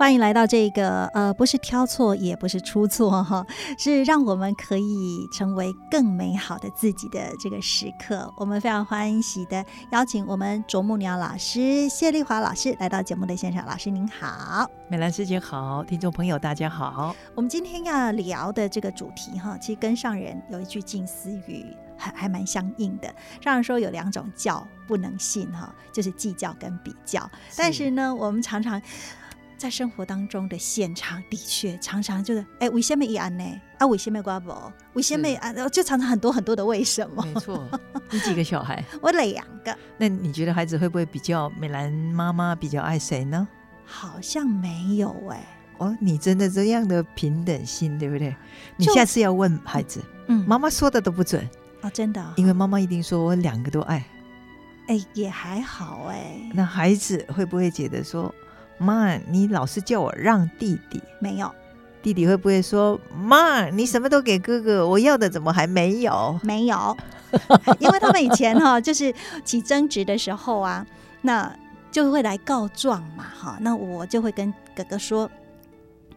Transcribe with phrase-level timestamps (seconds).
[0.00, 3.46] 欢迎来到这个呃，不是挑错，也不是出错哈，
[3.76, 8.32] 是让我们可以成为更美好的自己的这个时刻。
[8.38, 13.66] 我们非常欢喜的邀请我们啄木鸟老师谢丽华老师来到节目的现场。
[13.66, 17.14] 老师您好，美兰师姐好，听众朋友大家好。
[17.34, 23.14] 我们今天要聊的这个主题哈，其实跟上人有一句近思语还还蛮相应的。
[23.42, 27.30] 上人说有两种教不能信哈，就是计较跟比较。
[27.54, 28.80] 但是呢，我们常常。
[29.60, 33.44] 在生活当中的现场，的确常常就是，哎，为什么一安呢？
[33.78, 34.50] 啊，为什么瓜不？
[34.94, 35.52] 为什么啊？
[35.68, 37.22] 就常常很多很多的为什么？
[37.26, 37.68] 没错，
[38.10, 38.82] 你几个小孩？
[39.02, 39.76] 我两个。
[39.98, 43.46] 那你觉得孩子会不会比较美兰妈妈比较爱谁呢？
[43.84, 45.44] 好像没有哎。
[45.76, 48.34] 哦，你真的这样的平等心，对不对？
[48.78, 51.46] 你下次要问孩子，嗯，妈妈说的都不准
[51.82, 52.32] 啊，真的。
[52.36, 54.02] 因为妈妈一定说我两个都爱。
[54.86, 56.50] 哎，也还好哎。
[56.54, 58.34] 那孩子会不会觉得说？
[58.80, 61.54] 妈，你老是叫我让弟弟，没有
[62.02, 66.40] 弟弟会不会说妈，你什么都给哥哥，我要的怎么还没有？
[66.42, 66.96] 没有，
[67.78, 69.14] 因为他们以前哈就是
[69.44, 70.86] 起争执的时候啊，
[71.20, 71.54] 那
[71.92, 75.30] 就会来告状嘛哈，那我就会跟哥哥说，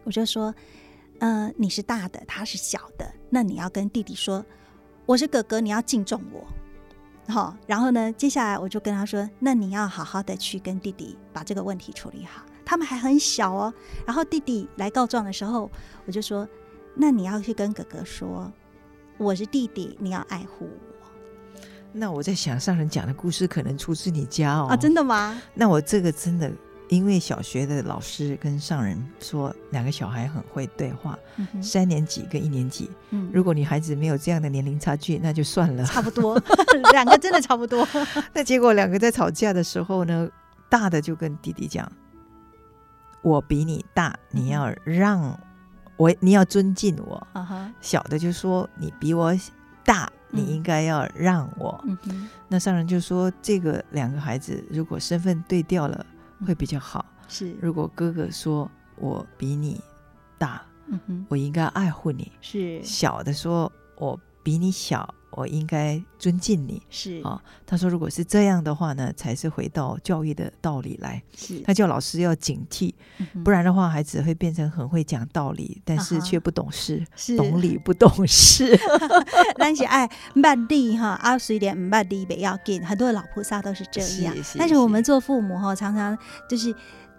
[0.06, 0.56] 我就说，
[1.20, 4.46] 嗯，你是大的，他是小的，那你要跟弟弟说，
[5.06, 6.48] 我是哥哥，你要敬重我。
[7.28, 12.42] 好，然后呢，接下来我就跟他说，那你要好好的去跟弟弟把这个问题处理好。
[12.66, 13.74] 他们还很小哦，
[14.06, 15.70] 然后弟弟来告状的时候，
[16.06, 16.48] 我就说
[16.96, 18.52] ：“那你要去跟哥哥说，
[19.18, 21.08] 我是弟弟，你要爱护我。”
[21.96, 24.68] 那我在想，上人讲的故事可能出自你家哦？
[24.70, 25.40] 啊，真的吗？
[25.54, 26.52] 那我这个真的，
[26.90, 31.16] 因为小学的老师跟上人说，两个小孩很会对话，
[31.62, 36.42] 三年级跟一年级，嗯，如果你孩子没有这样的年龄差距，那就算了，差不多，
[36.94, 37.88] 两个真的差不多。
[38.34, 40.28] 那结果两个在吵架的时候呢，
[40.70, 41.92] 大的就跟弟弟讲。
[43.24, 45.40] 我比你大，你要让
[45.98, 47.28] 我，你要尊敬我。
[47.82, 49.34] 小的就说你比我
[49.84, 51.84] 大，你应该要让我。
[52.48, 56.06] 那上人就说，这个两个孩子如果身份对调了，
[56.46, 57.06] 会比较好。
[57.28, 59.82] 是，如果哥哥说我比你
[60.38, 60.62] 大，
[61.30, 62.32] 我应该爱护你。
[62.42, 65.14] 是，小的说我比你小。
[65.36, 67.42] 我应该尊敬你，是啊。
[67.66, 71.22] 他说，如果是这样的话呢，才是回到教育的道理来。
[71.36, 72.94] 是，他叫老师要警惕，
[73.44, 77.04] 不然的话，孩子会变成很会讲道理，但是却不懂事，
[77.38, 78.78] 懂理不懂事。
[79.58, 84.36] 但是爱慢地哈，啊，随点慢地不要紧，很多老菩萨都是这样。
[84.58, 86.18] 但是我们做父母哈，常常
[86.50, 86.74] 就是。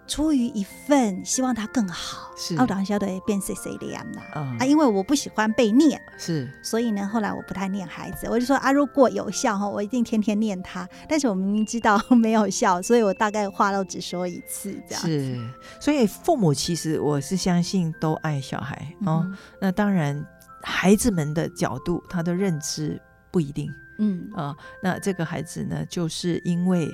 [0.07, 4.65] 出于一份希望他更好，是奥当晓得变谁谁的样啦啊！
[4.65, 10.87] 因为我不喜欢被念，是，所以呢，后来我不太念孩子，我就说啊，如果有效哈，我一定天天念他。
[11.09, 15.01] 但是我明明知道没有效，所以我大概话都只说一次这样。
[15.01, 15.49] 是，
[15.79, 19.25] 所以父母其实我是相信都爱小孩哦。
[19.59, 20.23] 那当然，
[20.61, 23.01] 孩子们的角度，他的认知
[23.31, 24.55] 不一定，嗯啊。
[24.83, 26.87] 那这个孩子呢，就是因为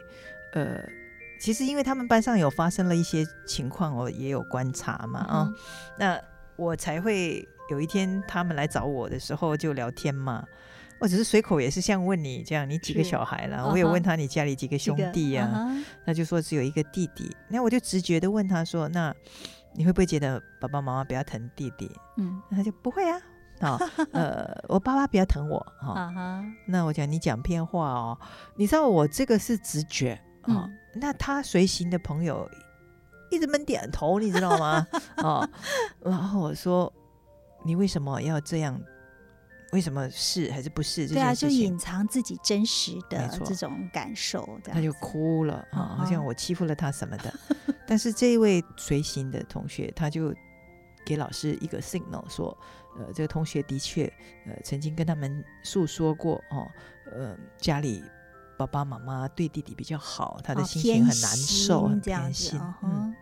[0.53, 0.81] 呃。
[1.41, 5.49] 其实，因为他们班上有发生了一些情况，我也有观察嘛啊，
[5.97, 6.21] 那
[6.55, 10.45] 我才会有一天他们来找我的时候就聊天嘛。
[10.99, 13.67] 我只是随口也是像问你这样，你几个小孩了？
[13.67, 15.67] 我也问他你家里几个兄弟呀？
[16.05, 17.35] 他就说只有一个弟弟。
[17.49, 19.11] 那我就直觉的问他说：“那
[19.73, 23.19] 你会不会觉得爸爸妈妈比较疼弟弟？”嗯，他就不会啊。
[23.61, 23.79] 啊，
[24.13, 26.11] 呃，我爸爸比较疼我哈。
[26.67, 28.15] 那我讲你讲骗话哦，
[28.55, 30.69] 你知道我这个是直觉啊。
[30.93, 32.49] 那他随行的朋友
[33.31, 34.85] 一直闷点头，你知道吗？
[35.17, 35.49] 哦，
[36.01, 36.91] 然后我说
[37.63, 38.77] ：“你为什么要这样？
[39.71, 44.59] 为什么是还是不是？”对啊，就隐藏自己真实的这种感受。
[44.65, 47.33] 他就哭了啊，好像我欺负了他什么的。
[47.87, 50.35] 但是这一位随行的同学，他就
[51.05, 52.57] 给老师一个 signal 说
[52.99, 54.05] ：“呃，这个同学的确
[54.45, 56.69] 呃曾经跟他们诉说过哦，
[57.13, 58.03] 呃，家里。”
[58.65, 62.59] 爸爸妈妈对弟弟比较好，他的心情很难受，很偏心。
[62.83, 63.15] 嗯，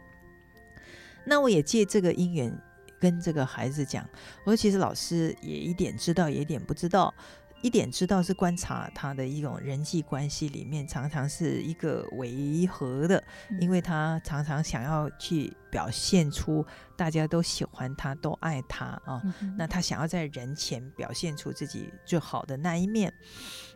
[1.26, 2.56] 那我也借这个因缘
[3.00, 4.08] 跟这个孩子讲，
[4.44, 7.14] 我说其实老师也一点知道，也一点不知道。
[7.62, 13.22] 一点知道是观察他的一种人际关系里面，常常是一个违和的，
[13.60, 16.66] 因为他常常想要去表现出
[16.96, 19.22] 大家都喜欢他，都爱他啊。
[19.58, 23.14] 那他想要在人前表现出自己最好的那一面，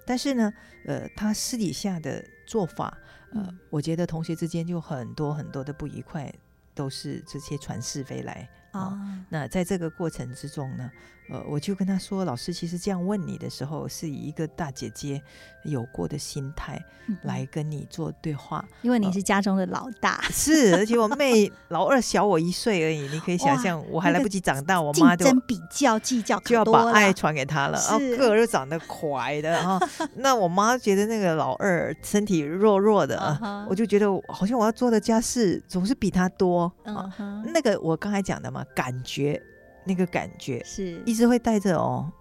[0.06, 0.54] 但是呢，
[0.86, 2.98] 呃，他私底下的做法，
[3.34, 6.32] 呃，我觉得同学之间就很多很多的不愉快，
[6.74, 8.98] 都是这些传是非来啊。
[9.30, 10.90] 那在这个过程之中呢？
[11.30, 15.22] 呃，我就跟他说，老师其实这样问你的时候，是以一个大姐姐
[15.64, 16.84] 有过的心态
[17.24, 29.80] 来跟你做对话，因为你是家中的老大， 是，而且我妹老二小我一岁而已，你可以想象，我还来不及长大，我妈就比较计较，就要把爱传给他了，然后个儿又长得快的啊，
[30.18, 37.10] 那我妈觉得那个老二身体弱弱的啊，我就觉得好像我要做的家事总是比他多啊，
[37.54, 39.42] 那个我刚才讲的嘛，感觉。
[39.86, 42.12] 那个感觉是一直会带着哦，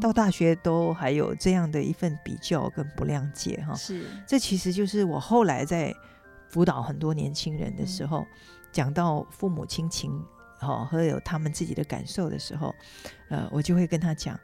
[0.00, 3.74] 到大学都还有这样的一份比较跟不谅解哈。
[3.74, 5.94] 是，这其实就是我后来在
[6.48, 8.26] 辅导很多年轻人的时候，
[8.72, 10.12] 讲到父母亲情
[10.60, 12.74] 哦和有他们自己的感受的时候，
[13.28, 14.38] 呃，我就会跟他讲，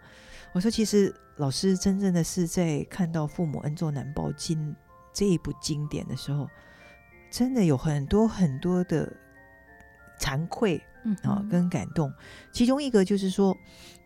[0.52, 4.58] 我说其实老师真正的是在看到《父母恩重难报经》
[5.12, 6.48] 这一部经典的时候，
[7.30, 9.10] 真的有很多很多的
[10.18, 10.82] 惭愧。
[11.04, 12.12] 嗯，啊，跟感动，
[12.52, 13.56] 其中一个就是说，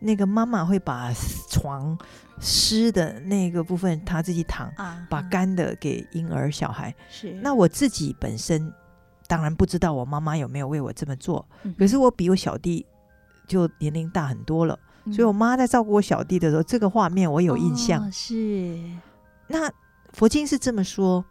[0.00, 1.12] 那个妈妈会把
[1.50, 1.96] 床
[2.40, 4.72] 湿的那个部分她自己躺，
[5.08, 6.94] 把干的给婴儿小孩。
[7.10, 8.72] 是，那我自己本身
[9.26, 11.46] 当然不知道我妈妈有没有为我这么做，
[11.78, 12.84] 可是我比我小弟
[13.46, 14.78] 就年龄大很多了，
[15.12, 18.10] 所以我妈在照顾我小弟的时候，这个画面我有印象。
[18.10, 18.78] 是，
[19.48, 19.70] 那
[20.12, 21.24] 佛经是这么说。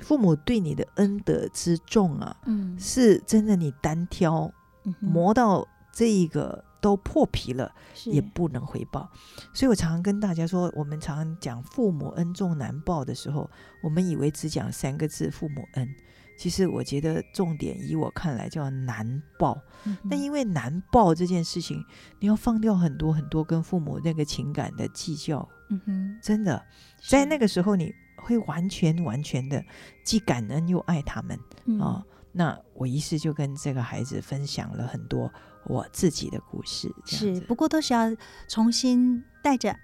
[0.00, 4.52] 父母对你的恩德之重啊，嗯，是真的，你单挑。
[5.00, 7.72] 磨到这一个都破皮了，
[8.04, 9.08] 也不能回报。
[9.52, 13.48] 所以我常常跟大家说，我们常常讲父母恩重难报的时候，
[13.82, 15.88] 我们以为只讲三个字“父母恩”，
[16.36, 19.56] 其实我觉得重点以我看来叫难报。
[20.02, 21.82] 那因为难报这件事情，
[22.18, 25.48] 你要放掉很多很多跟父母那个情感的计较。
[25.70, 26.62] 嗯哼，真的，
[27.08, 29.64] 在那个时候你会完全完全的
[30.04, 31.38] 既感恩又爱他们
[31.80, 32.04] 啊。
[32.34, 35.32] 那我于是就跟这个孩子分享了很多
[35.66, 38.14] 我自己的故事，是不过都是要
[38.48, 39.76] 重新带着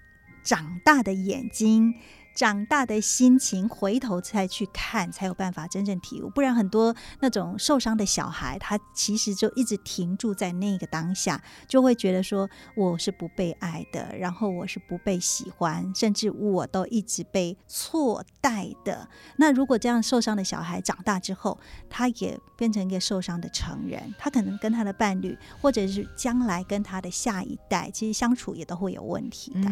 [0.43, 1.95] 长大的眼睛。
[2.35, 6.31] 长大的心情，回头再去看，才有办法真正体悟。
[6.31, 19.09] 不然，很多那种受伤的小孩，他其实就一直停住在那个当下，就会觉得说我是不被爱的，然后我是不被喜欢，甚至我都一直被错待的。
[19.37, 29.71] 那如果这样受伤的小孩长大之后，他也变成一个受伤的成人，他可能跟他的伴侣，或者是将来跟他的下一代，其实相处也都会有问题的。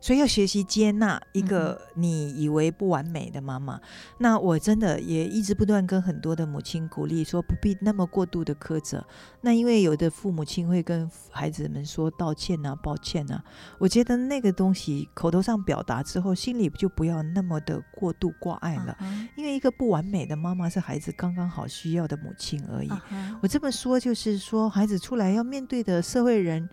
[0.00, 3.80] 所以要学习接纳一个你以为不完美的妈妈。
[4.18, 9.04] 那我真的也一直不断跟很多的母亲鼓励说，不必那么过度的苛责。
[9.40, 13.42] 那因为有的父母亲会跟孩子们说道歉啊、抱歉啊，
[13.78, 18.96] 我觉得那个东西口头上表达之后，心里就不要那么的过度挂碍了。
[19.36, 22.90] 因为一个不完美的妈妈是孩子刚刚好需要的母亲而已。
[23.42, 26.68] 我这么说就是说，孩子出来要面对的社会人。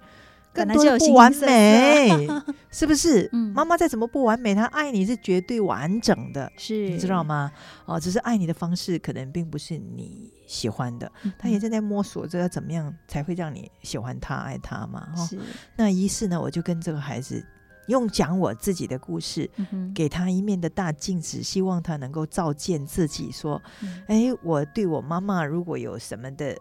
[0.54, 2.28] 更多不完美，
[2.72, 3.30] 是不是？
[3.54, 7.52] 妈妈再怎么不完美，她爱你是绝对完整的，是，你知道吗？
[7.86, 15.08] 哦，只是爱你的方式可能并不是你喜欢的，他也正在摸索着要怎么样才会让你喜欢他、爱他嘛。
[15.16, 15.30] 哈，
[15.78, 17.46] 那于是呢，我就跟这个孩子
[17.88, 19.50] 用讲我自己的故事，
[19.96, 23.62] 给他一面的大镜子，希望他能够照见自己，说
[24.08, 26.58] ：“哎，我对我妈妈如果有什么的。”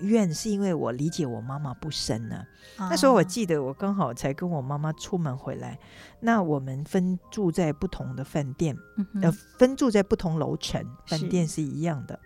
[0.00, 2.44] 怨是因为我理解我妈妈不深呢。
[2.78, 5.78] 那时候我记得我刚好才跟我妈妈出门回来，
[6.20, 8.76] 那我们分住在不同的饭店，
[9.22, 12.18] 呃，分住在不同楼层，饭店是一样的。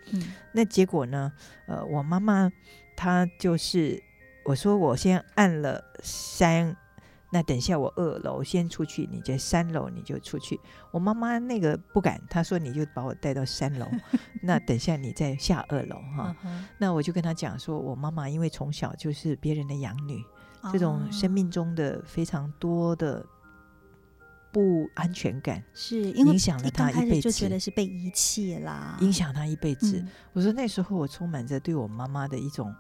[0.53, 1.33] 那结果呢？
[1.67, 2.51] 呃，我妈妈
[2.97, 4.03] 她就是
[4.45, 6.77] 我说我先按了三。
[7.37, 10.59] 那等下我二楼先出去，你在三楼你就出去。
[10.91, 13.87] 我妈妈那个不敢，她说你就把我带到三楼。
[14.41, 16.35] 那等下你再下二楼哈。
[16.79, 20.25] 那我就跟她讲说，我妈妈因为从小就是别人的养女，
[20.73, 23.23] 这种生命中的非常多的
[24.51, 30.03] 不安全感，是影响了她一辈子，就觉得是被遗弃啦，影响她一辈子。
[30.33, 32.75] 我说那时候我充满着对我妈妈的一种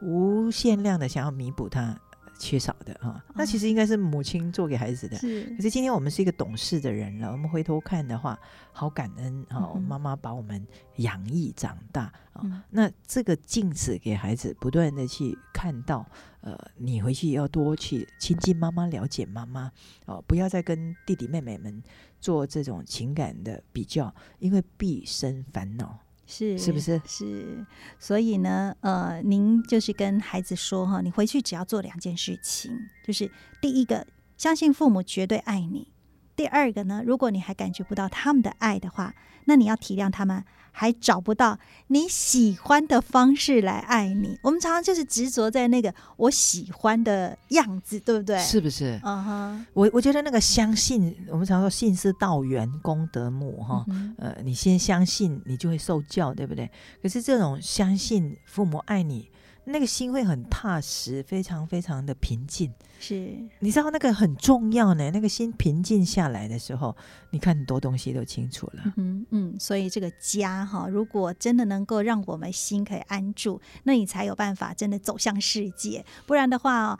[0.00, 1.94] 无限量的想要弥补她。
[2.38, 3.24] 缺少的啊。
[3.34, 5.16] 那其实应该是母亲做给孩子的。
[5.16, 5.44] 是。
[5.56, 8.38] 可是今天我们是一个懂事的人了，我们回头看的话，
[8.72, 9.74] 好感恩啊！
[9.88, 12.64] 妈妈把我们养育长大啊。
[12.70, 16.06] 那这个镜子给孩子不断的去看到，
[16.40, 19.70] 呃，你回去要多去亲近妈妈，了解妈妈
[20.06, 21.82] 哦，不要再跟弟弟妹妹们
[22.20, 25.98] 做这种情感的比较，因为毕生烦恼。
[26.26, 27.00] 是是不是？
[27.06, 27.66] 是，
[27.98, 32.72] 所以呢，呃，您就是跟孩子说哈，你回去只要做两件事情，
[33.04, 35.86] 就是第一个，相信父母绝对爱你；
[36.36, 39.14] 第二个呢，如果你还感觉不到他们的爱的话，
[39.44, 40.44] 那你要体谅他们。
[40.76, 48.36] 还找不到你喜欢的方式来爱你，我们常常就是执着在那个我喜欢的样子，对不对？
[48.40, 48.98] 是不是？
[49.04, 53.86] 嗯哼，我我觉得那个相信，我们常说信是道源，功德母哈。
[54.18, 56.68] 呃，你先相信，你就会受教，对不对？
[57.00, 59.30] 可是这种相信父母爱你。
[59.64, 62.72] 那个心会很踏实，非常非常的平静。
[63.00, 65.10] 是，你知道那个很重要呢。
[65.10, 66.96] 那个心平静下来的时候，
[67.30, 68.92] 你看很多东西都清楚了。
[68.96, 76.04] 嗯嗯，所以这个家哈，如果真的能够让我们心可以安住，那你才有办法真的走向世界。
[76.26, 76.98] 不然的话。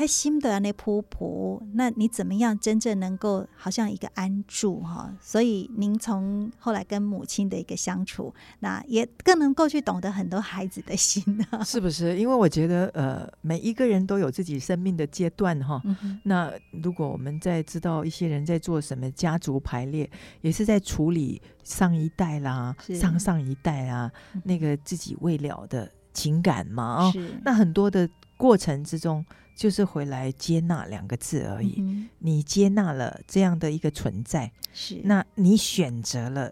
[0.00, 5.14] 还心的那仆仆，那你怎么样真正能够好像一个安住哈？
[5.20, 11.44] 所以您从后来跟母亲的一个相处，那也更能够去懂得很多孩子的心呢？
[11.66, 12.16] 是不是？
[12.16, 15.82] 因为我觉得呃，每一个人都有自己生命的阶段哈。
[16.22, 16.50] 那
[16.82, 24.10] 如果我们在知道一些人在做什么家族排列，也是在处理上一代啦、上上一代啊
[24.44, 27.12] 那个自己未了的情感嘛啊。
[27.44, 28.08] 那很多的
[28.40, 29.24] 过程之中。
[29.56, 31.84] 就是回来接纳两个字而已。
[32.20, 36.50] 你接纳了这样的一个存在，是那你选择了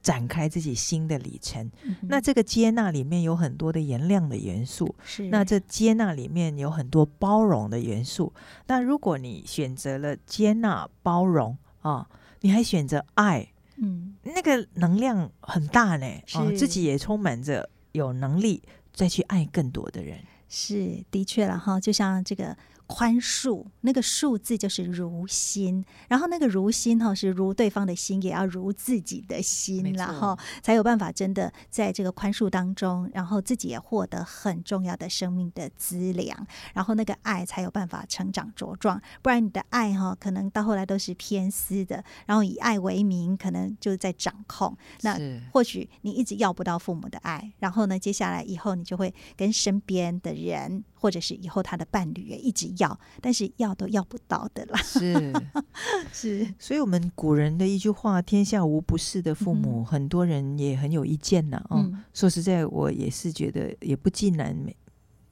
[0.00, 1.70] 展开自己新的里程。
[2.08, 8.32] 那这个接纳里面有很多的原谅的元素，是那这接纳里面有很多包容的元素。
[8.66, 12.08] 那如果你选择了接纳包容啊，
[12.40, 16.06] 你还选择爱，嗯，那个能量很大呢。
[16.32, 18.62] 啊，自己也充满着有能力
[18.94, 20.18] 再去爱更多的人。
[20.52, 22.56] 是，的确了哈，就像这个。
[22.92, 39.00] 宽恕那个数字就是如心，然后那个如心哈是如对方的心，也要如自己的心，然后才有办法真的在这个宽恕当中，然后自己也获得很重要的生命的资粮，然后那个爱才有办法成长茁壮。
[39.22, 44.76] 不然你的爱哈可能到后来都是偏私的，然后以爱为名，可能就是在掌控。
[45.00, 45.18] 那
[45.50, 50.84] 或许你一直要不到父母的爱，然后呢，接下来以后你就会跟身边的人。
[51.02, 54.80] 或者是以后他的伴侣也一直要，但是要都要不到的啦。
[54.80, 55.32] 是
[56.14, 61.60] 是，所以我们古人的一句话：“天下无不是的父母。”很多人也很有意见呐。
[61.70, 64.56] 哦，说实在，我也是觉得也不尽然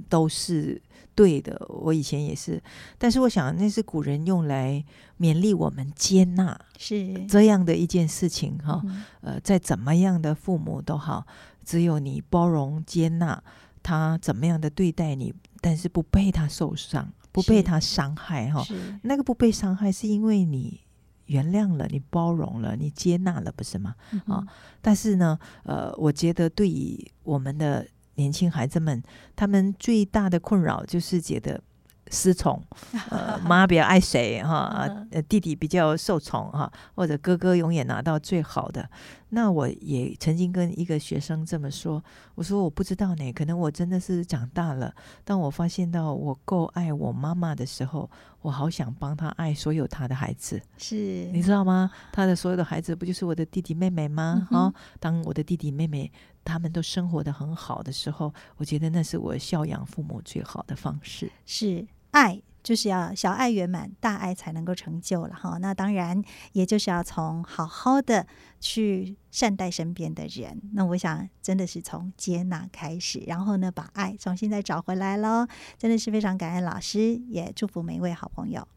[0.08, 0.82] 都是
[1.14, 1.64] 对的。
[1.68, 2.60] 我以前也是，
[2.98, 4.84] 但是我想那是古人用来
[5.20, 8.82] 勉励我们接纳，是这样的一件事情哈。
[9.20, 11.24] 呃，在怎么样的父母都好，
[11.64, 13.40] 只有你包容接纳
[13.82, 15.32] 他怎么样的对待你。
[15.61, 18.64] 但是不被他受伤，不被他伤害，哈，
[19.02, 20.81] 那个不被伤害是因为你
[21.26, 23.95] 原谅了，你包容了，你接纳了，不是吗？
[24.26, 24.45] 啊，
[24.81, 29.02] 但是呢，呃，我觉得对于我们的年轻孩子们，
[29.37, 31.62] 他们最大的困扰就是觉得。
[32.11, 32.62] 失宠，
[33.11, 34.87] 呃，妈比较爱谁哈？
[35.11, 38.88] 呃，弟弟比较受宠哈，或者哥哥永远拿到最好的。
[39.33, 42.02] 那我也曾经跟一个学生这么说，
[42.35, 44.93] 我说我不知道呢，可能我真的是长大了。
[45.25, 48.11] 当我发现到我够爱我妈妈的时候，
[48.43, 50.61] 我好想帮他爱所有他的孩子。
[50.79, 50.97] 是，
[51.33, 51.93] 你知道吗？
[52.12, 54.49] 他的所有的孩子不就是我的弟弟妹妹吗？
[54.50, 56.11] 啊，当我的弟弟妹妹
[56.43, 61.31] 他们都生活的很好的时候，我觉得那是我孝养父母最好的方式。
[61.47, 61.87] 是。
[62.11, 65.57] 爱就是要小爱圆满，大爱才能够成就了哈。
[65.59, 68.26] 那当然，也就是要从好好的
[68.61, 70.61] 去善待身边的人。
[70.75, 75.47] 那我想，真的是从接纳开始，然后呢，把爱重新再找回来喽。
[75.79, 78.69] 真的是非常感恩老师，也祝福每一位好朋友。